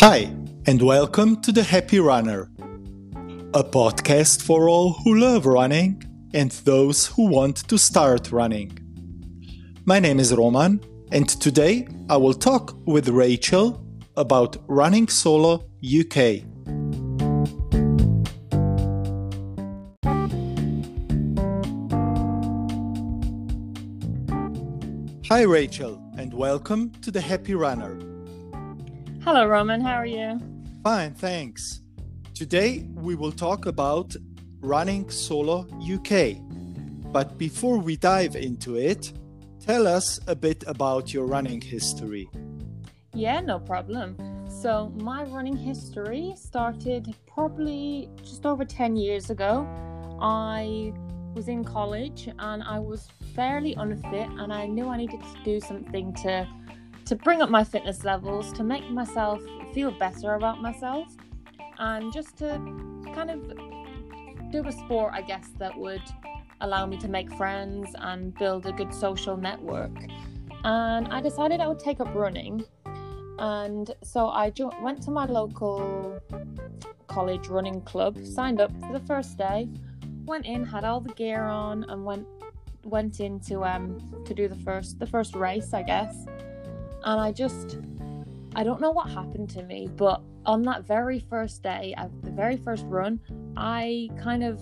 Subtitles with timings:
[0.00, 0.32] Hi,
[0.66, 2.48] and welcome to The Happy Runner,
[3.52, 6.00] a podcast for all who love running
[6.32, 8.78] and those who want to start running.
[9.86, 10.80] My name is Roman,
[11.10, 13.84] and today I will talk with Rachel
[14.16, 16.44] about Running Solo UK.
[25.26, 27.98] Hi, Rachel, and welcome to The Happy Runner.
[29.28, 29.82] Hello, Roman.
[29.82, 30.40] How are you?
[30.82, 31.82] Fine, thanks.
[32.32, 34.16] Today we will talk about
[34.62, 36.38] Running Solo UK.
[37.12, 39.12] But before we dive into it,
[39.60, 42.30] tell us a bit about your running history.
[43.12, 44.16] Yeah, no problem.
[44.48, 49.68] So, my running history started probably just over 10 years ago.
[50.22, 50.94] I
[51.34, 55.60] was in college and I was fairly unfit, and I knew I needed to do
[55.60, 56.48] something to
[57.08, 59.40] to bring up my fitness levels, to make myself
[59.72, 61.08] feel better about myself,
[61.78, 62.60] and just to
[63.14, 66.02] kind of do a sport, I guess, that would
[66.60, 69.96] allow me to make friends and build a good social network.
[70.64, 72.62] And I decided I would take up running.
[73.38, 76.20] And so I jo- went to my local
[77.06, 79.66] college running club, signed up for the first day,
[80.26, 82.26] went in, had all the gear on, and went
[82.84, 86.26] went in to um to do the first the first race, I guess
[87.08, 87.78] and I just
[88.54, 92.56] I don't know what happened to me, but on that very first day, the very
[92.56, 93.20] first run,
[93.56, 94.60] I kind of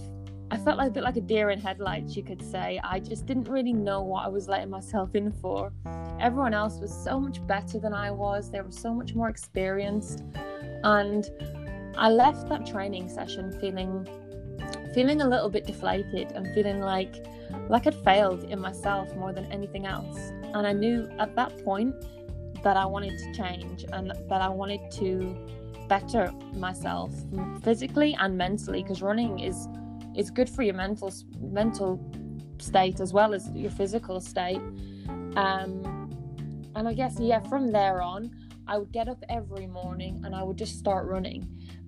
[0.53, 2.81] I felt like a bit like a deer in headlights, you could say.
[2.85, 5.73] I just didn't really know what I was letting myself in for.
[6.21, 8.49] Everyone else was so much better than I was.
[8.49, 10.23] They were so much more experienced,
[10.85, 11.29] and
[11.99, 14.07] I left that training session feeling
[14.95, 17.27] feeling a little bit deflated and feeling like
[17.69, 20.19] like I'd failed in myself more than anything else.
[20.55, 21.95] And I knew at that point
[22.67, 25.37] that I wanted to change and that I wanted to
[25.89, 27.13] better myself
[27.63, 29.69] physically and mentally because running is
[30.17, 31.93] is good for your mental mental
[32.59, 34.65] state as well as your physical state.
[35.37, 35.71] Um
[36.75, 38.33] and I guess yeah from there on
[38.67, 41.43] I would get up every morning and I would just start running.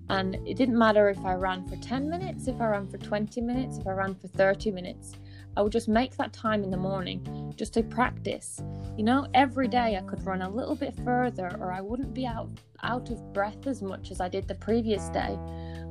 [0.07, 3.41] And it didn't matter if I ran for 10 minutes if I ran for 20
[3.41, 5.15] minutes if I ran for 30 minutes
[5.59, 8.61] I would just make that time in the morning just to practice.
[8.95, 12.25] You know, every day I could run a little bit further or I wouldn't be
[12.25, 12.49] out
[12.81, 15.37] out of breath as much as I did the previous day.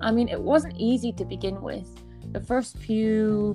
[0.00, 1.86] I mean, it wasn't easy to begin with.
[2.32, 3.54] The first few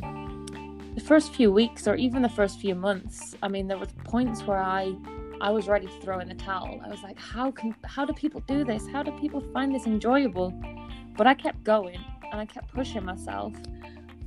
[0.94, 4.44] the first few weeks or even the first few months, I mean, there was points
[4.44, 4.96] where I
[5.42, 6.80] I was ready to throw in the towel.
[6.86, 8.88] I was like, how can how do people do this?
[8.88, 10.54] How do people find this enjoyable?
[11.18, 11.98] But I kept going
[12.32, 13.52] and I kept pushing myself.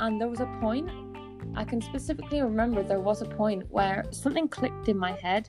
[0.00, 0.90] And there was a point
[1.54, 5.48] I can specifically remember there was a point where something clicked in my head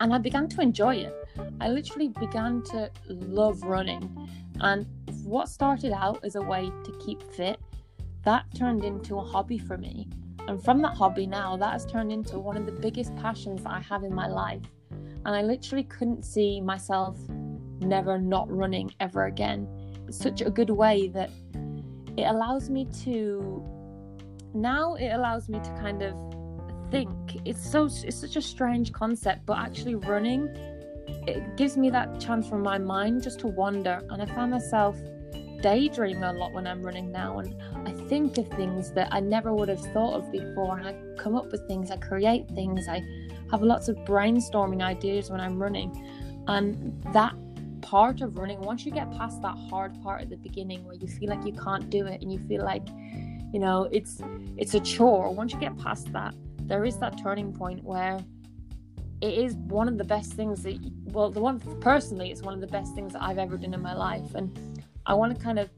[0.00, 1.14] and I began to enjoy it.
[1.60, 4.28] I literally began to love running.
[4.60, 4.86] And
[5.24, 7.58] what started out as a way to keep fit,
[8.24, 10.08] that turned into a hobby for me.
[10.48, 13.72] And from that hobby now, that has turned into one of the biggest passions that
[13.72, 14.62] I have in my life.
[14.90, 17.18] And I literally couldn't see myself
[17.80, 19.68] never not running ever again.
[20.08, 21.30] It's such a good way that
[22.16, 23.64] it allows me to
[24.54, 26.14] now it allows me to kind of
[26.90, 27.10] think.
[27.44, 30.48] It's so it's such a strange concept but actually running
[31.26, 34.00] it gives me that chance for my mind just to wander.
[34.10, 34.96] And i find myself
[35.62, 37.38] daydreaming a lot when i'm running now.
[37.38, 37.54] And
[37.86, 40.78] i think of things that i never would have thought of before.
[40.78, 42.88] And i come up with things i create things.
[42.88, 43.02] I
[43.50, 45.90] have lots of brainstorming ideas when i'm running.
[46.48, 47.34] And that
[47.82, 51.08] part of running once you get past that hard part at the beginning where you
[51.08, 52.86] feel like you can't do it and you feel like
[53.52, 54.20] you know it's
[54.56, 55.32] it's a chore.
[55.32, 56.34] Once you get past that
[56.70, 58.18] there is that turning point where
[59.20, 62.60] it is one of the best things that well the one personally it's one of
[62.60, 64.34] the best things that i've ever done in my life.
[64.34, 64.56] And
[65.06, 65.68] i want to kind of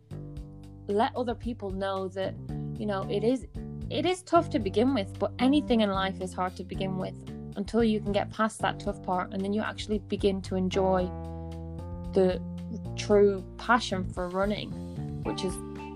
[0.87, 2.35] let other people know that
[2.79, 3.47] you know it is
[3.91, 7.15] it is tough to begin with but anything in life is hard to begin with
[7.57, 11.11] until you can get past that tough part and then you actually begin to enjoy
[12.13, 12.41] the
[12.97, 14.71] true passion for running
[15.25, 15.55] which is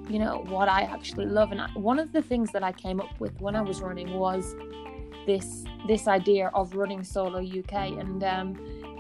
[0.09, 1.53] you know what I actually love.
[1.53, 4.15] And I, one of the things that I came up with when I was running
[4.15, 4.55] was
[5.27, 8.57] this this idea of running solo UK, and um,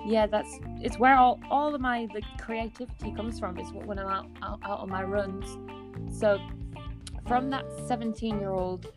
[0.06, 4.08] yeah, that's it's where all, all of my the creativity comes from is when I'm
[4.08, 5.58] out, out, out on my runs.
[6.17, 6.41] So
[7.26, 8.93] from that 17 year old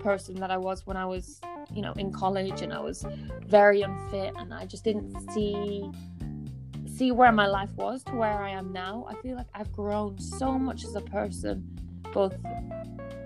[0.00, 1.40] person that I was when I was
[1.72, 3.06] you know in college and I was
[3.46, 5.88] very unfit and I just didn't see
[6.92, 10.18] see where my life was to where I am now, I feel like I've grown
[10.18, 11.64] so much as a person,
[12.12, 12.34] both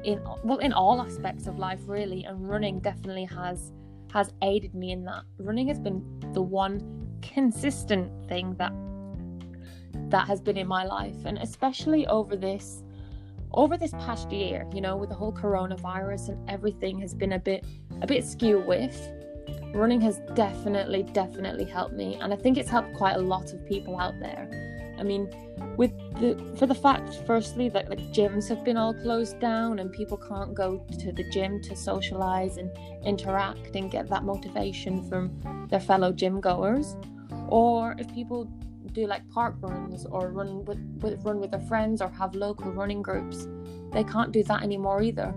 [0.04, 3.72] in well in all aspects of life really, and running definitely has
[4.12, 5.24] has aided me in that.
[5.38, 6.02] Running has been
[6.32, 6.80] the one
[7.22, 8.72] consistent thing that
[10.10, 12.82] that has been in my life, and especially over this
[13.52, 17.38] over this past year, you know, with the whole coronavirus and everything has been a
[17.38, 17.64] bit
[18.02, 19.12] a bit skew with.
[19.76, 23.64] Running has definitely, definitely helped me, and I think it's helped quite a lot of
[23.66, 24.48] people out there.
[24.98, 25.28] I mean,
[25.76, 29.92] with the for the fact, firstly, that like gyms have been all closed down and
[29.92, 32.70] people can't go to the gym to socialize and
[33.04, 36.96] interact and get that motivation from their fellow gym goers,
[37.48, 38.50] or if people
[38.92, 42.72] do like park runs or run with, with run with their friends or have local
[42.72, 43.46] running groups,
[43.92, 45.34] they can't do that anymore either.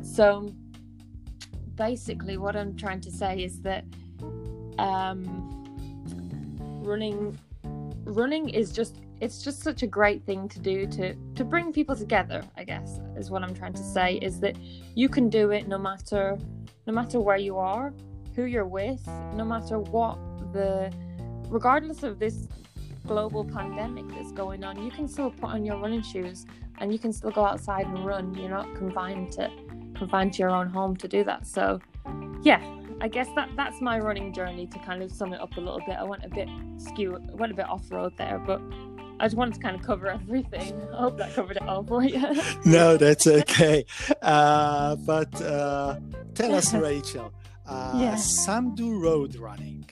[0.00, 0.50] So
[1.88, 3.84] basically, what I'm trying to say is that
[4.78, 5.24] um,
[6.90, 7.38] running
[8.20, 11.94] running is just it's just such a great thing to do to to bring people
[11.94, 14.56] together i guess is what i'm trying to say is that
[15.00, 16.36] you can do it no matter
[16.88, 17.94] no matter where you are
[18.34, 19.02] who you're with
[19.40, 20.18] no matter what
[20.52, 20.92] the
[21.48, 22.48] regardless of this
[23.06, 26.46] global pandemic that's going on, you can still put on your running shoes
[26.78, 28.34] and you can still go outside and run.
[28.34, 29.50] You're not confined to
[30.02, 31.46] confined to your own home to do that.
[31.46, 31.80] So,
[32.42, 32.60] yeah,
[33.00, 35.80] I guess that that's my running journey to kind of sum it up a little
[35.86, 35.96] bit.
[35.96, 38.60] I went a bit skew, went a bit off road there, but
[39.20, 40.72] I just wanted to kind of cover everything.
[40.92, 42.20] I hope that covered it all for you.
[42.64, 43.84] no, that's okay.
[44.20, 46.00] Uh, but uh,
[46.34, 47.32] tell us, Rachel.
[47.64, 48.16] Uh, yeah.
[48.16, 49.88] Some do road running.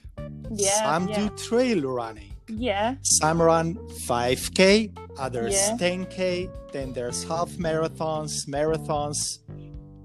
[0.50, 0.70] Yeah.
[0.84, 1.28] Some yeah.
[1.28, 2.34] do trail running.
[2.48, 2.96] Yeah.
[3.02, 3.76] Some run
[4.08, 5.76] 5K, others yeah.
[5.78, 9.38] 10K, then there's half marathons, marathons,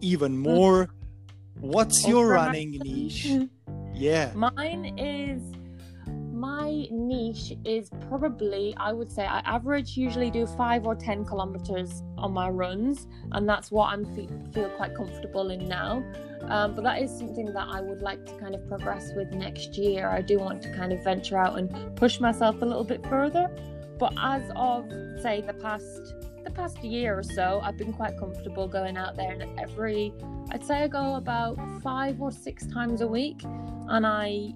[0.06, 0.54] even mm.
[0.54, 0.90] more.
[1.60, 3.28] What's your running niche?
[3.94, 4.32] yeah.
[4.36, 5.42] Mine is
[6.32, 12.04] my niche is probably I would say I average usually do 5 or 10 kilometers
[12.18, 16.04] on my runs and that's what I'm fe- feel quite comfortable in now.
[16.44, 19.78] Um, but that is something that I would like to kind of progress with next
[19.78, 20.10] year.
[20.10, 23.50] I do want to kind of venture out and push myself a little bit further.
[23.98, 24.92] But as of
[25.22, 26.14] say the past
[26.56, 30.14] past year or so, I've been quite comfortable going out there and every
[30.52, 34.54] I'd say I go about five or six times a week and I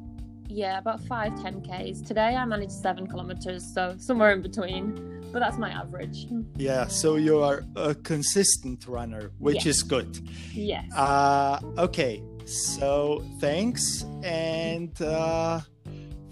[0.47, 2.01] yeah, about five, ten Ks.
[2.01, 6.27] Today I managed seven kilometers, so somewhere in between but that's my average.
[6.55, 10.19] Yeah, so you are a consistent runner, which is good.
[10.53, 10.91] Yes.
[10.95, 14.05] Uh, okay, so thanks.
[14.23, 15.61] And uh,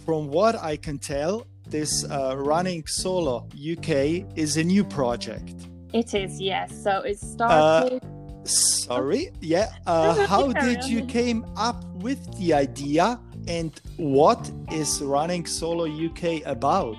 [0.06, 5.54] from what I can tell, this uh, Running Solo UK is a new project.
[5.94, 6.84] It is, yes.
[6.84, 8.02] So it started.
[8.04, 9.70] Uh, sorry, yeah.
[9.86, 16.46] Uh, how did you came up with the idea, and what is Running Solo UK
[16.46, 16.98] about?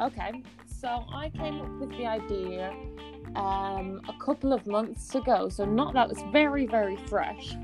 [0.00, 2.74] Okay, so I came up with the idea
[3.36, 5.48] um, a couple of months ago.
[5.48, 7.54] So not that was very very fresh.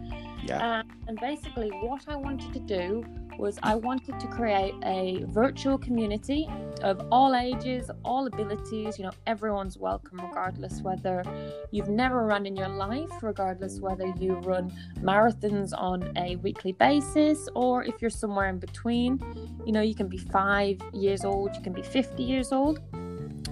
[0.45, 0.81] Yeah.
[0.81, 3.05] Uh, and basically, what I wanted to do
[3.39, 6.49] was I wanted to create a virtual community
[6.83, 8.99] of all ages, all abilities.
[8.99, 11.23] You know, everyone's welcome, regardless whether
[11.71, 14.71] you've never run in your life, regardless whether you run
[15.01, 19.19] marathons on a weekly basis, or if you're somewhere in between.
[19.65, 22.81] You know, you can be five years old, you can be 50 years old.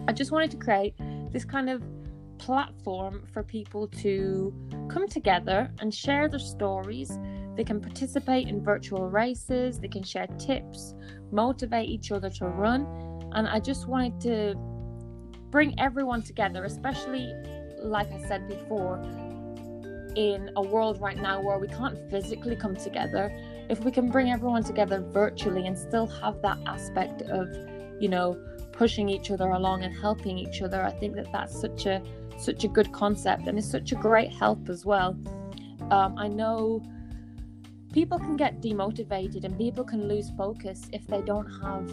[0.06, 0.94] I just wanted to create
[1.32, 1.82] this kind of
[2.38, 4.52] platform for people to
[4.88, 7.18] come together and share their stories.
[7.56, 10.94] They can participate in virtual races, they can share tips,
[11.32, 12.86] motivate each other to run.
[13.32, 14.54] And I just wanted to
[15.50, 17.32] bring everyone together, especially,
[17.82, 19.02] like I said before,
[20.16, 23.36] in a world right now where we can't physically come together.
[23.68, 27.48] If we can bring everyone together virtually and still have that aspect of,
[28.00, 28.36] you know,
[28.78, 30.82] pushing each other along and helping each other.
[30.82, 32.00] I think that that's such a
[32.38, 35.16] such a good concept and it's such a great help as well.
[35.90, 36.82] Um, I know
[37.92, 41.90] people can get demotivated and people can lose focus if they don't have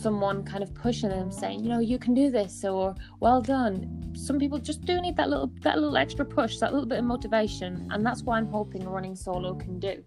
[0.00, 4.12] someone kind of pushing them saying you know you can do this or well done
[4.14, 7.04] some people just do need that little that little extra push that little bit of
[7.04, 10.02] motivation and that's what i'm hoping running solo can do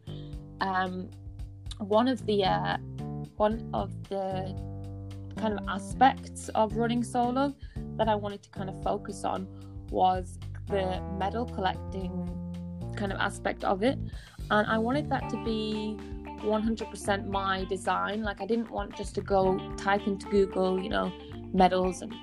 [0.61, 1.09] um,
[1.79, 2.77] one of the uh,
[3.35, 4.55] one of the
[5.37, 7.53] kind of aspects of running solo
[7.97, 9.47] that I wanted to kind of focus on
[9.89, 10.37] was
[10.67, 12.11] the medal collecting
[12.95, 13.97] kind of aspect of it.
[14.49, 15.97] And I wanted that to be
[16.41, 18.23] 100% my design.
[18.23, 21.11] Like, I didn't want just to go type into Google, you know,
[21.53, 22.13] medals and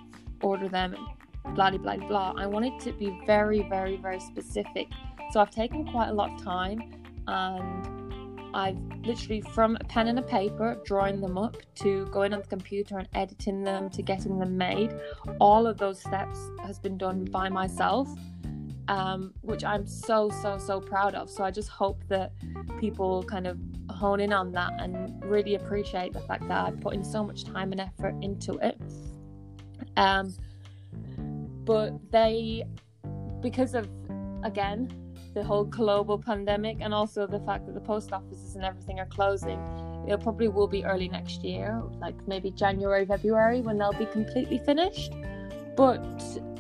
[0.43, 2.35] order them and blah, blah, blah.
[2.37, 4.89] I wanted to be very, very, very specific.
[5.31, 6.81] So I've taken quite a lot of time
[7.27, 8.04] and
[8.55, 12.47] I've literally from a pen and a paper drawing them up to going on the
[12.47, 14.95] computer and editing them to getting them made.
[15.41, 18.09] All of those steps has been done by myself,
[18.87, 21.29] um, which I'm so so so proud of.
[21.29, 22.33] So I just hope that
[22.79, 23.59] people kind of
[23.91, 27.45] hone in on that and really appreciate the fact that I put in so much
[27.45, 28.81] time and effort into it.
[29.97, 30.33] Um,
[31.65, 32.65] but they,
[33.41, 33.89] because of
[34.45, 35.04] again
[35.35, 39.07] the whole global pandemic and also the fact that the post offices and everything are
[39.07, 39.59] closing,
[40.09, 44.59] it probably will be early next year, like maybe January, February, when they'll be completely
[44.59, 45.13] finished.
[45.77, 46.07] But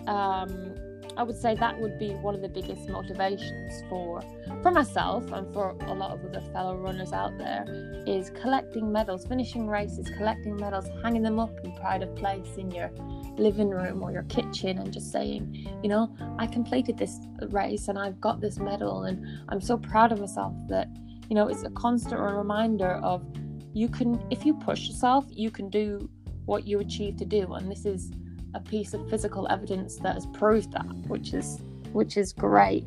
[0.07, 0.74] um,
[1.17, 4.23] I would say that would be one of the biggest motivations for
[4.63, 7.65] for myself and for a lot of other fellow runners out there
[8.07, 12.71] is collecting medals, finishing races, collecting medals, hanging them up in pride of place in
[12.71, 12.91] your
[13.37, 17.19] living room or your kitchen and just saying, you know, I completed this
[17.51, 20.89] race and I've got this medal and I'm so proud of myself that,
[21.29, 23.25] you know, it's a constant reminder of
[23.73, 26.09] you can if you push yourself, you can do
[26.47, 27.53] what you achieve to do.
[27.55, 28.11] And this is
[28.55, 31.61] a piece of physical evidence that has proved that, which is
[31.93, 32.85] which is great.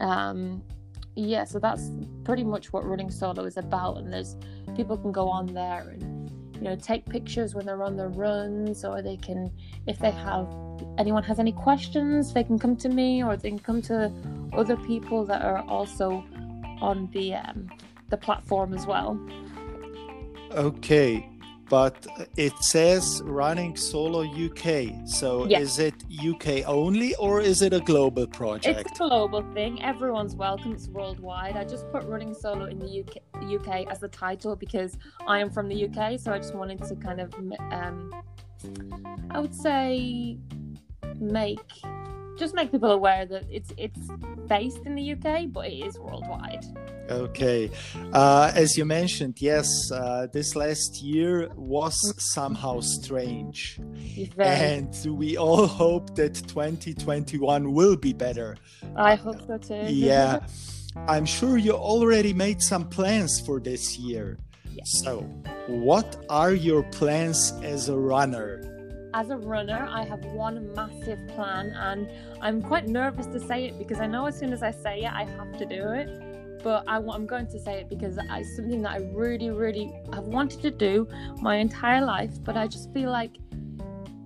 [0.00, 0.62] Um,
[1.16, 1.90] yeah, so that's
[2.24, 3.98] pretty much what running solo is about.
[3.98, 4.36] And there's
[4.76, 8.84] people can go on there and you know take pictures when they're on their runs,
[8.84, 9.50] or they can
[9.86, 10.48] if they have
[10.98, 14.12] anyone has any questions, they can come to me, or they can come to
[14.52, 16.24] other people that are also
[16.80, 17.68] on the um,
[18.10, 19.18] the platform as well.
[20.52, 21.28] Okay,
[21.68, 22.06] but
[22.36, 25.06] it says running solo UK.
[25.06, 25.62] So yes.
[25.62, 25.94] is it
[26.24, 28.80] UK only or is it a global project?
[28.80, 29.82] It's a global thing.
[29.82, 30.72] Everyone's welcome.
[30.72, 31.56] It's worldwide.
[31.56, 35.50] I just put running solo in the UK, UK as the title because I am
[35.50, 36.18] from the UK.
[36.18, 37.34] So I just wanted to kind of,
[37.72, 38.12] um,
[39.30, 40.38] I would say,
[41.18, 41.60] make
[42.38, 44.00] just make people aware that it's it's
[44.48, 46.64] based in the UK, but it is worldwide.
[47.10, 47.70] Okay,
[48.12, 53.78] uh, as you mentioned, yes, uh, this last year was somehow strange,
[54.38, 58.56] and we all hope that 2021 will be better.
[58.96, 59.74] I hope so too.
[59.92, 60.40] yeah,
[61.06, 64.38] I'm sure you already made some plans for this year.
[64.72, 65.02] Yes.
[65.04, 65.20] So,
[65.66, 68.73] what are your plans as a runner?
[69.14, 72.10] As a runner, I have one massive plan, and
[72.42, 75.12] I'm quite nervous to say it because I know as soon as I say it,
[75.12, 76.08] I have to do it.
[76.64, 80.24] But I, am going to say it because it's something that I really, really have
[80.24, 81.06] wanted to do
[81.40, 82.42] my entire life.
[82.42, 83.36] But I just feel like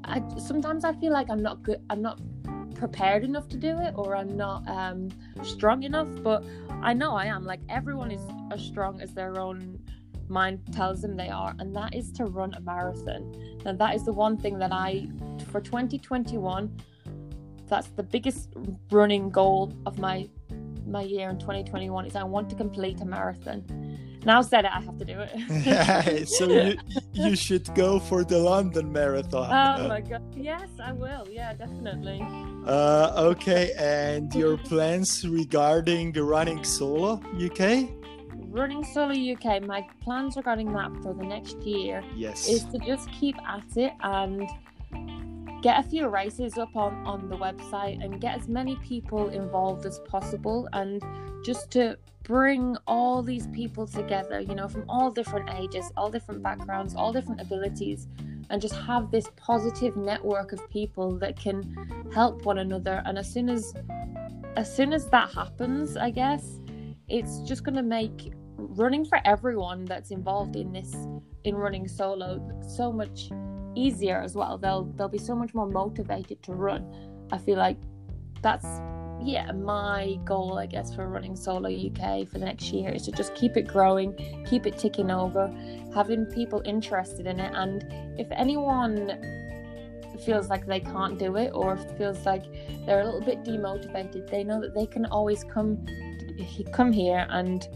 [0.04, 1.82] I sometimes I feel like I'm not good.
[1.90, 2.20] I'm not
[2.74, 5.08] prepared enough to do it, or I'm not um,
[5.42, 6.08] strong enough.
[6.22, 6.44] But
[6.80, 7.44] I know I am.
[7.44, 9.80] Like everyone is as strong as their own
[10.30, 13.34] mind tells them they are, and that is to run a marathon.
[13.64, 15.08] Now, that is the one thing that I,
[15.50, 16.80] for 2021,
[17.66, 18.50] that's the biggest
[18.90, 20.28] running goal of my
[20.86, 23.62] my year in 2021 is I want to complete a marathon.
[24.24, 26.28] Now said it, I have to do it.
[26.28, 26.76] so you,
[27.12, 29.48] you should go for the London Marathon.
[29.50, 30.22] Oh my god!
[30.36, 31.26] Yes, I will.
[31.30, 32.20] Yeah, definitely.
[32.66, 37.88] Uh, okay, and your plans regarding running solo UK?
[38.50, 42.48] Running solo UK, my plans regarding that for the next year yes.
[42.48, 44.48] is to just keep at it and
[45.62, 49.84] get a few races up on, on the website and get as many people involved
[49.86, 51.02] as possible and
[51.44, 56.42] just to bring all these people together, you know, from all different ages, all different
[56.42, 58.06] backgrounds, all different abilities,
[58.50, 63.02] and just have this positive network of people that can help one another.
[63.04, 63.74] And as soon as
[64.56, 66.60] as soon as that happens, I guess,
[67.08, 70.94] it's just going to make running for everyone that's involved in this
[71.44, 73.30] in running solo so much
[73.74, 74.58] easier as well.
[74.58, 76.84] They'll they'll be so much more motivated to run.
[77.32, 77.78] I feel like
[78.42, 78.66] that's
[79.20, 83.10] yeah my goal i guess for running solo uk for the next year is to
[83.10, 84.14] just keep it growing
[84.48, 85.52] keep it ticking over
[85.94, 87.52] having people interested in it.
[87.54, 87.84] And
[88.18, 89.18] if anyone
[90.24, 92.44] feels like they can't do it or feels like
[92.84, 95.84] they're a little bit demotivated they know that they can always come
[96.72, 97.68] come here and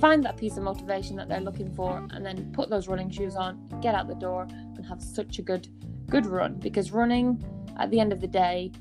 [0.00, 3.36] find that piece of motivation that they're looking for and then put those running shoes
[3.36, 5.68] on get out the door and have such a good
[6.10, 6.54] good run.
[6.54, 7.42] Because running
[7.78, 8.72] at the end of the day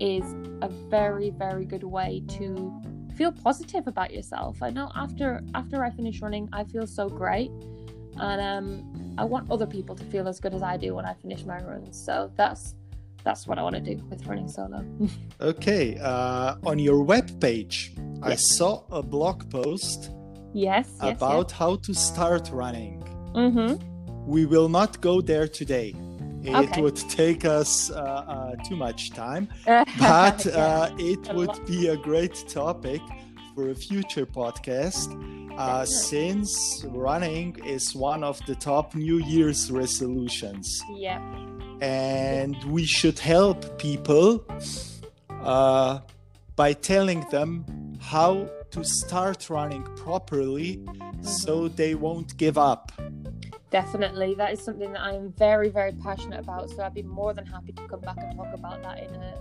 [0.00, 0.24] is
[0.62, 2.72] a very very good way to
[3.16, 4.62] feel positive about yourself.
[4.62, 7.50] I know after after i finish running i feel so great
[8.16, 11.14] and um, i want other people to feel as good as i do when i
[11.14, 12.02] finish my runs.
[12.04, 12.74] So that's
[13.24, 14.84] that's what i want to do with running solo.
[15.40, 18.22] Okay uh, on your web page yes.
[18.22, 20.10] i saw a blog post
[20.54, 20.88] Yes.
[21.00, 21.58] About yes.
[21.58, 23.02] how to start running.
[23.34, 24.26] Mm-hmm.
[24.26, 25.94] We will not go there today.
[26.44, 26.80] It okay.
[26.82, 32.34] would take us uh, uh, too much time, but uh, it would be a great
[32.48, 33.00] topic
[33.54, 35.08] for a future podcast.
[35.56, 40.82] Uh, since running is one of the top New Year's resolutions.
[40.96, 41.20] Yeah.
[41.82, 44.44] And we should help people
[45.28, 46.00] uh,
[46.56, 47.66] by telling them
[48.00, 50.84] how to start running properly
[51.20, 52.92] so they won't give up.
[53.70, 54.34] Definitely.
[54.34, 56.68] That is something that I am very, very passionate about.
[56.70, 59.40] So I'd be more than happy to come back and talk about that in a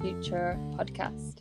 [0.00, 1.38] future podcast.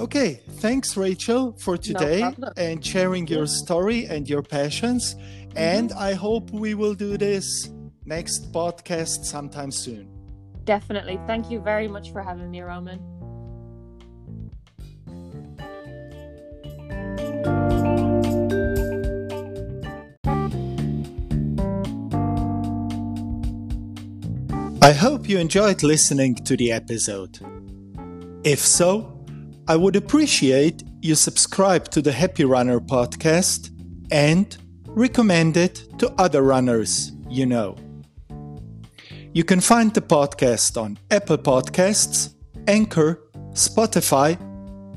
[0.00, 2.52] Okay, thanks, Rachel, for today problem.
[2.56, 5.14] and sharing your story and your passions.
[5.14, 5.58] Mm-hmm.
[5.58, 7.70] And I hope we will do this
[8.04, 10.08] next podcast sometime soon.
[10.64, 11.18] Definitely.
[11.26, 13.19] Thank you very much for having me, Roman.
[24.82, 27.38] I hope you enjoyed listening to the episode.
[28.44, 29.22] If so,
[29.68, 33.70] I would appreciate you subscribe to the Happy Runner podcast
[34.10, 34.56] and
[34.86, 37.76] recommend it to other runners you know.
[39.34, 42.34] You can find the podcast on Apple Podcasts,
[42.66, 43.20] Anchor,
[43.52, 44.38] Spotify,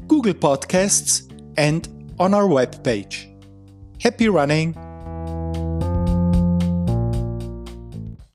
[0.07, 3.29] Google Podcasts, and on our webpage.
[4.01, 4.82] Happy running!